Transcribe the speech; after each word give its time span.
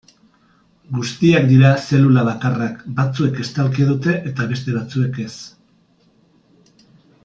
Guztiak 0.99 1.45
dira 1.51 1.73
zelulabakarrak, 1.83 2.81
batzuek 3.01 3.39
estalkia 3.47 3.93
dute 3.93 4.19
eta 4.33 4.51
beste 4.55 4.77
batzuek 4.81 5.25
ez. 5.29 5.33